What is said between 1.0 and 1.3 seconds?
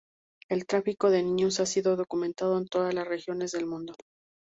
de